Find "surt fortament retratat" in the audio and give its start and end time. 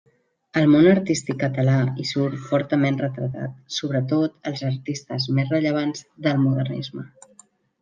2.11-3.55